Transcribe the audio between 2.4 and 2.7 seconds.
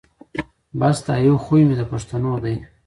دی